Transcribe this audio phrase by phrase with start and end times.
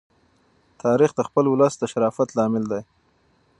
[0.83, 2.81] تاریخ د خپل ولس د شرافت لامل دی.